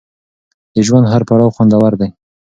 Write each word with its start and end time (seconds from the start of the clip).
د 0.73 0.75
ژوند 0.87 1.05
هر 1.13 1.21
پړاو 1.27 1.53
خوندور 1.55 1.91
دی. 2.01 2.09